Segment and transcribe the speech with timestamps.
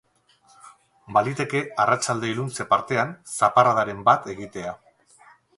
[1.17, 4.77] Baliteke arratsalde-iluntze partean zaparradaren bat egitea.